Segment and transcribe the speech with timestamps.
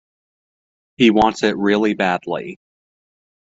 [0.97, 2.57] He wants in really badly.